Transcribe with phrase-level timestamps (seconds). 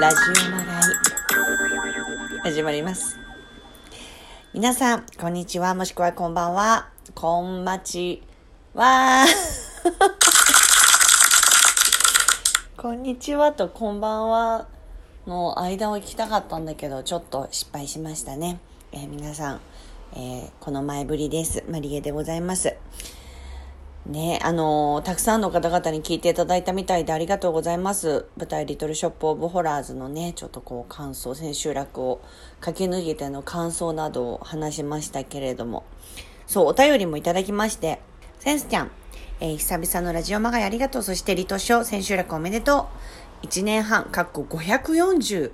[0.00, 0.82] ラジオまがい
[2.42, 3.18] 始まります。
[4.54, 5.74] 皆さんこんにちは。
[5.74, 6.88] もしくはこんばんは。
[7.14, 8.22] こんまち
[8.72, 9.26] は。
[12.78, 14.68] こんにちはとこんばんは
[15.26, 18.58] の間を行きたかったんだけどちょっと失敗しましたね、
[18.92, 19.60] えー、皆さん、
[20.14, 21.62] えー、この前ぶりです。
[21.68, 22.74] マリエでございます。
[24.10, 28.26] ね、あのー、たくさんの方々に聞いていただいたみたいでありがとうございます。
[28.36, 32.20] 舞台リトルショップオブホラーズのね、ちょっとこう感想、千秋楽を
[32.60, 35.84] 駆け抜けての感想などを話しましたけれども、
[36.48, 38.00] そう、お便りもいただきまして、
[38.40, 38.90] センスちゃん、
[39.38, 41.02] えー、久々のラジオマガイありがとう。
[41.04, 42.88] そしてリトショー、千秋楽おめでと
[43.42, 43.46] う。
[43.46, 45.52] 1年半、かっこ540、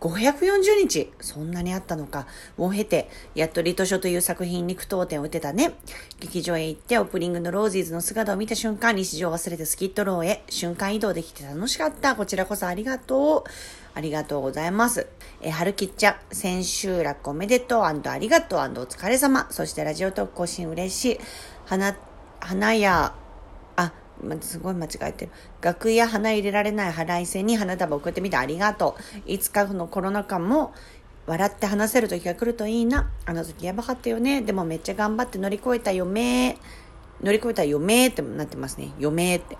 [0.00, 5.72] 540日、そんなにあったのか、を経て、やっとリト書という作品に句読点を打てたね。
[6.20, 12.14] 劇場へ行ってオープニングのロージーズの姿を見た瞬間、日常を忘れてスキットローへ、瞬間移動できて楽しかった。
[12.14, 13.50] こちらこそありがとう。
[13.94, 15.08] ありがとうございます。
[15.42, 19.48] え、春吉ちゃん、千秋楽おめでとうありがとうお疲れ様。
[19.50, 21.18] そしてラジオトーク更新嬉しい。
[21.64, 21.96] 花、
[22.38, 23.14] 花や、
[24.22, 25.32] ますごい間違えてる。
[25.60, 29.30] 楽屋花入れられない払い線に花束送ってみてありがとう。
[29.30, 30.72] いつかのコロナ禍も
[31.26, 33.10] 笑って話せる時が来るといいな。
[33.26, 34.42] あの時やばかったよね。
[34.42, 36.56] でもめっちゃ頑張って乗り越えたよめ
[37.22, 38.92] 乗り越えたよめってなってますね。
[38.98, 39.58] よめって。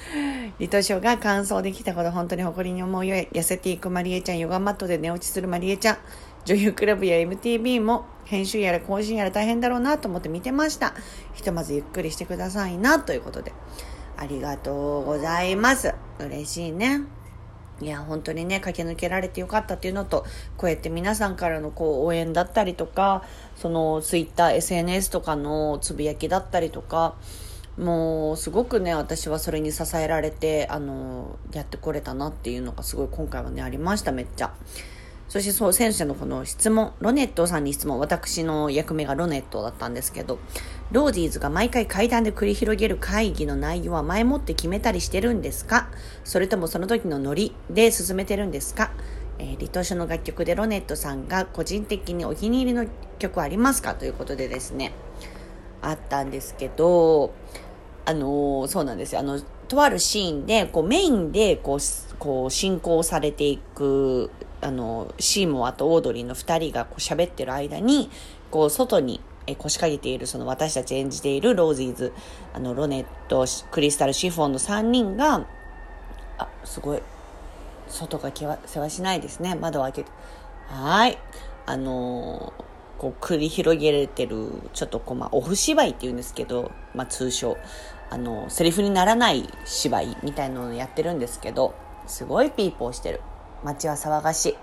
[0.58, 3.16] リトショが完走できたこと本当に誇りに思うよ。
[3.32, 5.98] 痩せていくマリエちゃん、ヨガマットで寝落ちするマリエちゃん。
[6.44, 10.94] 女優クラブや MTV も編集やら更新やら大変だろうなと思って見てました。
[11.34, 13.52] ひとまずゆっくりしてくださいなということで。
[14.18, 15.94] ありがとうございます。
[16.18, 17.02] 嬉しいね。
[17.80, 23.22] いや、本当にね、駆け抜けられてよかったっていうのと、こうやって皆さんからのこう応援だったりとか、
[23.54, 27.14] そのツイッター、SNS とかのつぶやきだったりとか、
[27.78, 34.52] もうすごくね、私はそれに支えられて、あの、やってこれたなっていうのがすごい今回はね、ありました、めっちゃ。
[35.28, 40.38] そしてそう、選手のこの質問、ロネットさんに質問、私の役目がロネットだったんですけど、
[40.90, 45.90] ローディーズが毎回階段で繰り広げる会議の内容は前もって決めたりしてるんですか？
[46.24, 48.90] それともその時のノリで進めてるんですか？
[49.38, 52.86] えー、リトシの楽曲でロネットさんが個人的にお気に入りの
[53.18, 53.94] 曲ありますか？
[53.94, 54.92] ということでですね、
[55.82, 57.34] あったんですけど、
[58.06, 59.20] あのー、そうなんですよ。
[59.20, 59.38] あの、
[59.68, 61.78] とあるシーンで、こうメインでこう、
[62.18, 68.10] こう進行されていく、あの、シーモアとオードリーの二人がこう喋ってる間に、
[68.50, 72.12] こう外にえ腰掛けているその私たち演じているロージーズ、
[72.52, 75.46] あの、ロネット、クリスタル、シフォンの3人が、
[76.36, 77.02] あ、すごい、
[77.88, 78.30] 外が
[78.66, 79.54] せわしないですね。
[79.54, 80.10] 窓を開けて。
[80.66, 81.18] はい。
[81.64, 87.56] あのー、こう繰り広げられてる、ちょっとこう、まあ、オフ芝居って言うんですけど、まあ、通称、
[88.10, 91.74] あの、セリフにならない芝居みたいなのをやってるんですけど、
[92.06, 93.20] すごいピーポーしてる。
[93.64, 94.56] 街は騒がしい。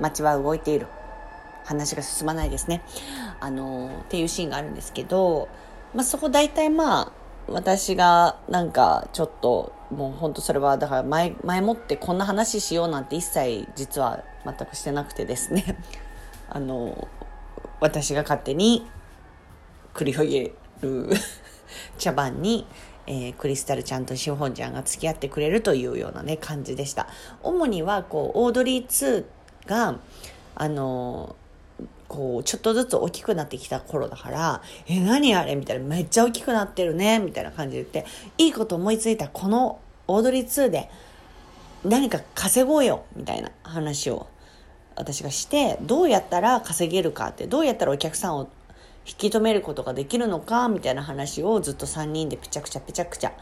[0.00, 0.86] 街は動いている。
[1.68, 2.82] 話が進まないですね。
[3.40, 5.48] あの、っていうシーンがあるんですけど、
[5.94, 7.12] まあ、そこ大体まあ、
[7.46, 15.76] 私がなんかちょっと、もう本当それは、だから前、前もってこんな話しようなんて一切実は全くしてなくてですね。
[16.48, 17.08] あの、
[17.80, 18.86] 私が勝手に
[19.94, 21.10] 繰り広げる
[21.98, 22.66] 茶番に、
[23.10, 27.08] えー、クリスタルちゃんとシフォンちゃんが付き合ってくれるというようなね、感じでした。
[27.42, 29.24] 主には、こう、オードリー2
[29.66, 29.98] が、
[30.54, 31.34] あの、
[32.06, 35.56] こう、ちょっとずつ大きくなってきた頃だから、え、何あれ？
[35.56, 40.90] みたいな、めっちゃ大きくなってるねみたいな感じで言って、いいこと思いついたこのオードリー2で
[41.84, 44.26] 何か稼ごうよみたいな話を
[44.96, 48.48] 私がして、どうやったら稼げるかって、どうやったらお客さんを
[49.08, 53.32] 引き止めることができるのかみたいな話をずっと3人でぺちゃくちゃぺちゃくちゃ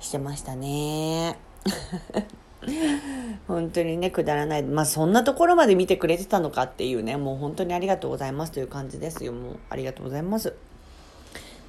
[0.00, 1.38] してましたね。
[3.46, 4.62] 本当にね、くだらない。
[4.64, 9.32] まあ、そんなところまで見てくれてたのかっていうね、もう本当にありがとうございますという感じですよ。
[9.32, 10.54] もう、ありがとうございます。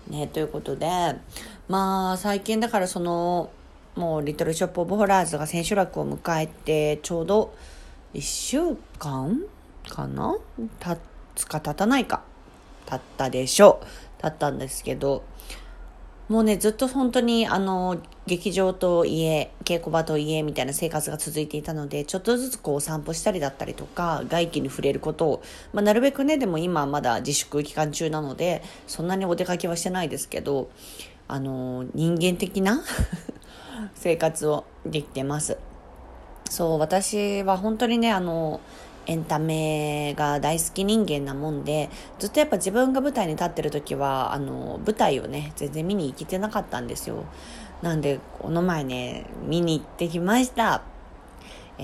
[0.08, 0.88] ね、ということで、
[1.68, 3.52] まあ、最近だからその、
[3.96, 7.54] もう、リトルショップオブホラーズが千秋楽を迎えて、ちょうど
[8.14, 9.42] 1週間
[9.88, 10.38] かな？
[10.80, 11.00] 経
[11.36, 12.24] つか経たないか。
[12.86, 14.22] 経ったでしょう。
[14.22, 15.24] 経ったんですけど、
[16.30, 25.44] もうね、ずっと本当にあの、劇場と家、稽古場と家みたいな生活が続いていたので、ちょっとずつこう散歩したりだったりとか、外気に触れることを、
[25.74, 30.70] まあ、なるべくね、でも今まだ自粛期間中なので、そんなにお出かけはしてないですけど、
[31.28, 32.82] あの、人間的な
[33.96, 35.58] 生活をできてます。
[36.50, 38.62] そう、私は本当にね、あの、
[39.06, 41.90] エンタメが大好き人間なもんで、
[42.20, 47.26] ずっとやっぱ自分が舞台に立ってる時は、あの、舞台をね、全然見に行けてなかったんですよ。
[47.82, 50.84] なんで、この前ね、見に行ってきました。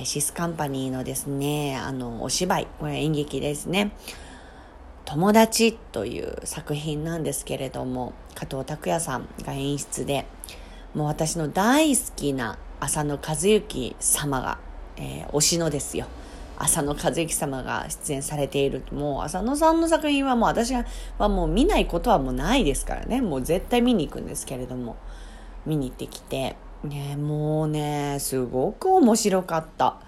[0.04, 3.92] シスカンパニーのですね、あの、お芝居、これ演劇ですね。
[5.06, 10.26] 友達という作品なんですけれども、加藤拓也さんが演出で、
[10.94, 14.60] もう私の大好きな浅野和之様が、
[14.98, 16.08] えー、推しのですよ。
[16.60, 18.84] 浅野和之様が出演されている。
[18.92, 20.86] もう浅野さんの作品はもう私は
[21.30, 23.22] もう見ないことはもうないですからね。
[23.22, 24.98] もう絶対見に行くんですけれども、
[25.66, 30.02] 見に行ってきて、ね、もうね、すごく面白かった。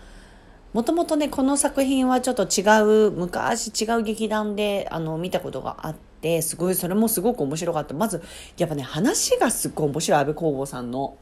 [0.74, 7.94] もともとね、この作品はちょっと違う、昔違う劇団であの見たことがあって、すごい、それもすごく面白かった。
[7.94, 8.21] まず、
[8.57, 11.18] やっぱね、話がすっごい面白い、安部公房さんの。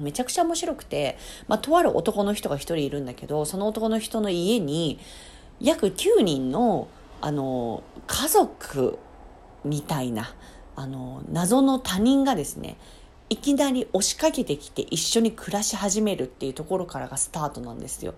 [0.00, 1.16] めちゃくちゃ面白くて、
[1.46, 4.98] まあ、とある男の人が1人いるんだけど、その男の人の家に、
[5.60, 6.88] 約9人の、
[7.20, 8.98] あの、家族
[9.64, 10.34] みたいな、
[10.76, 12.76] あの、謎の他人がですね、
[13.30, 18.14] いきなり押しかけてきて一緒に暮らし始めるっていうところからがスタートなんですよ。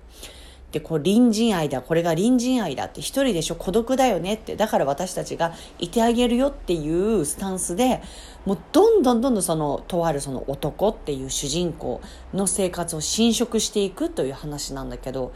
[0.72, 8.02] で、こう、隣人愛だ、これが隣人愛だって、一人でしょ、孤独だよねって、だから私たちがいてあげるよっていうスタンスで、
[8.46, 12.00] もうどんどんどんどんその、とあるその男っていう主人公
[12.32, 15.32] の生活を侵食していくという話なんだけど、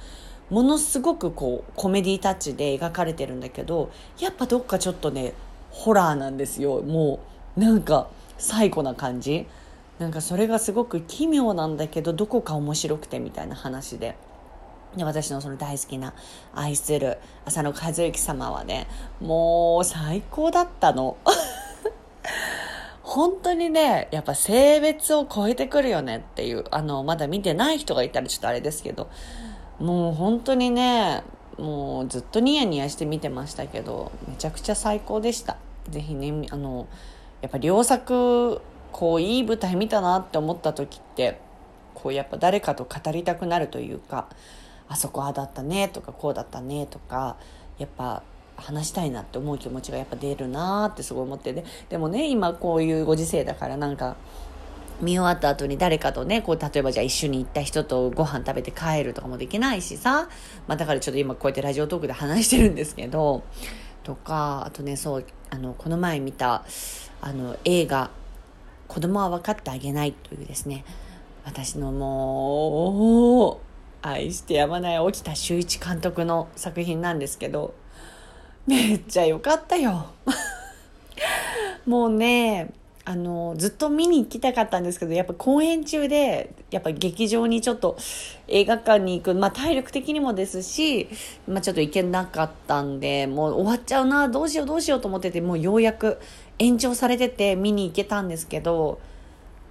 [0.50, 3.90] ものすごくこう、コメディタッチで描かれてるんだけど、
[4.20, 5.32] やっぱどっかちょっとね、
[5.70, 6.82] ホラーなんですよ。
[6.82, 7.18] も
[7.56, 8.08] う、なんか、
[8.38, 9.46] 最古な感じ。
[9.98, 14.16] なんかそれがすごく奇妙なんだけど、どこか面白くてみたいな話で。
[15.02, 16.14] 私のその大好きな
[16.54, 18.86] 愛する浅野和之様はね
[19.20, 21.16] もう最高だったの。
[23.02, 29.08] 本当にねやっぱ性別を超えてくるよねっていうあのまだ見てない人がいたらちょっとあれですけど
[29.78, 31.22] もう本当にね
[31.58, 35.56] もうずっとニヤニヤして見てましたけどめちゃくちゃ最高でした。
[35.90, 36.86] ぜひねあの
[37.42, 38.60] やっぱ良作
[38.90, 41.38] こういい舞台見たなって思った時って
[41.94, 44.28] こうやっぱ誰かと語りたくなるというか
[44.94, 47.36] あそこあだったねとかこうだったねとか
[47.78, 48.22] やっぱ
[48.56, 54.14] 話したいなって思う気持ちがやっぱ出るなってすごい思ってででもね今こういうご時世だからなんか
[55.00, 60.28] 見終わった後に誰かとね、こう、例えばじゃあ一緒に行った人とご飯食べて帰るとかもできないしさ、
[60.68, 63.42] まあだからちょっと今こうやってラジオトークで話してるんですけど、
[64.04, 66.64] とか、あとね、そう、あの、この前見た、
[67.20, 68.10] あの、映画、
[68.86, 70.84] 子供は分かってあげないというですね、
[71.44, 73.43] 私のもう、
[74.06, 77.74] 愛してやまない沖田修一監督の作品なんですけど
[78.66, 80.06] めっちゃ良かったよ。
[81.86, 82.70] もうね
[83.06, 87.96] あのずっと見に行きたかったんですけどやっぱ公演中でやっぱ劇場にちょっと
[88.48, 91.08] 映画館に行く、まあ、体力的にもですし、
[91.46, 96.18] まあ、ちょっと行けなかったんでもう終わっちゃうなどうしようどうしようと思っててもうようやく
[96.58, 98.98] 延長されてて見に行けたんですけど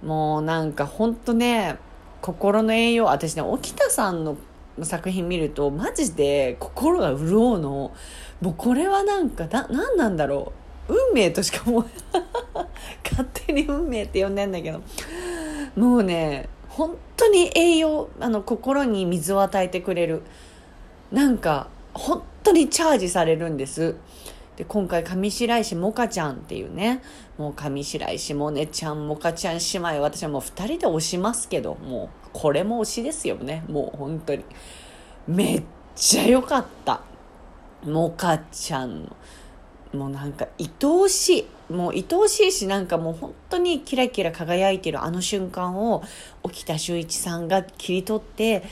[0.04, 1.78] もうなんかほんとね
[2.24, 4.38] 心の栄養私ね沖田さんの
[4.82, 7.92] 作品見るとマジで心が潤うの。
[8.40, 10.54] もうこれはなんかな何なんだろ
[10.88, 10.94] う。
[10.94, 11.86] 運命としかもう
[13.04, 14.80] 勝手に運命って呼んでんだけど。
[15.76, 20.22] もうね本当に栄養あの心に水を与えてくれる。
[21.12, 23.96] なんか本当にチャージされるんです。
[24.56, 27.02] で今回上白石萌歌ちゃんっていうね
[27.38, 33.64] もう上白石萌音ちゃん萌歌ちゃん姉妹私はもう2人で推しますけどもうこれも推しですよね。
[33.68, 34.44] もう本当に。
[35.26, 35.62] めっ
[35.94, 37.00] ちゃ良かった。
[37.82, 39.16] 萌歌ちゃんの。
[39.94, 41.72] もうなんか愛おしい。
[41.72, 46.02] もう愛おしいしなんかもう本当にキラキラ輝いてるあの瞬間を
[46.42, 48.64] 沖田修一さんが切り取って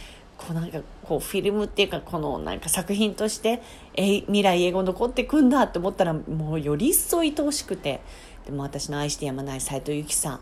[0.47, 3.63] こうなんかこうフィルムっていうかこのなんか作品として
[3.95, 8.01] え未来英語残ってくんだって思ったらもうより一層愛おしくて。
[8.45, 10.41] でも私の愛してやまない斎藤由貴さ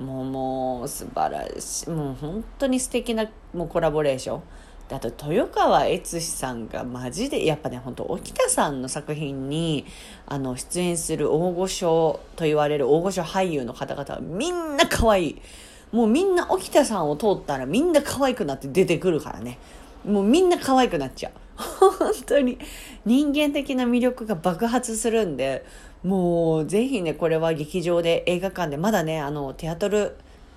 [0.00, 0.04] ん。
[0.04, 1.90] もうもう素晴らしい。
[1.90, 4.42] もう本当に素敵なもうコラボレーション。
[4.88, 9.86] であと豊川悦司さんがマジでやっぱね本当沖田さんの作品に
[10.26, 15.42] あの出演する大御所と言われる大御所俳優の方々はみんな可愛い。
[15.92, 19.58] もうみんな沖田さんを通ったらみんな可愛くなって出てくるからね。
[20.04, 21.32] もうみんな可愛くなっちゃう。
[21.56, 22.58] 本当に。
[23.04, 25.64] 人間的な魅力が爆発するんで
[26.02, 30.16] もうぜひねこれは劇場で映画館でまだねあのテアトル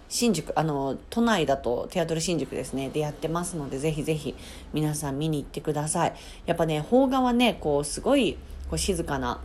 [0.10, 4.36] 新宿あの都内だとテアトル新宿ですねでやってますのでぜひぜひ
[4.74, 6.14] 皆さん見に行ってください。
[6.46, 8.38] やっぱね邦画はねこうすごい
[8.70, 9.42] こう静かな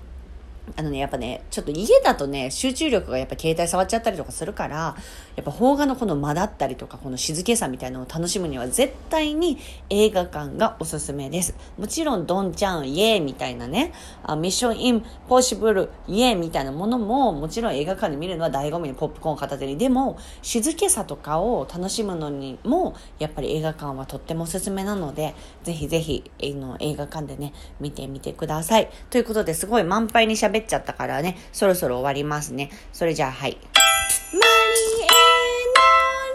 [0.76, 4.96] あのね、やっぱね、ちょっと家だとね、集中力がやっぱ携帯触っちゃったりとかするから、
[5.36, 9.58] やっぱ邦画のこの間だったりとか、この静けさみたいなのを楽しむには絶対に
[9.88, 11.54] 映画館がおすすめです。
[11.78, 19.76] もちろん、ドンちゃん、イエーみたいなね、あミッションインポッシブル、イエーみたいなものも、もちろん映画館で見るのは醍醐味にポップコーン片手に。
[19.76, 28.90] でも、静けさとかを楽しむのにも、やっぱり映画館はとってもおすすめなので、ぜひぜひ、えの映画館でね、見てみてください。
[29.10, 32.70] ということで、すごい満杯に喋っちゃったからね、そろそろ終わりますね。
[32.92, 33.52] それじゃあ、はい。
[33.52, 34.46] マリエの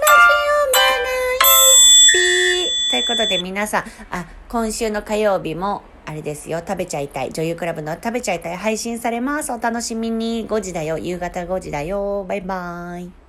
[0.02, 7.34] ラジオマナイピーということで皆さん、あ、今週の火曜日も、あれですよ、食べちゃいたい。
[7.34, 9.52] 女優クラブの食べちゃいたい配信されます。
[9.52, 10.48] お楽しみに。
[10.48, 11.00] 5時だよ。
[11.00, 12.26] 夕方5時だよ。
[12.30, 13.25] バイバーイ。